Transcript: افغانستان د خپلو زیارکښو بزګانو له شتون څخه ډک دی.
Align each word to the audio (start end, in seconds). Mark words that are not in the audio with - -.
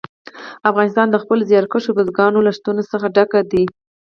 افغانستان 0.69 1.07
د 1.11 1.15
خپلو 1.23 1.47
زیارکښو 1.49 1.95
بزګانو 1.97 2.45
له 2.47 2.51
شتون 2.57 2.75
څخه 2.91 3.07
ډک 3.15 3.31
دی. 3.51 3.65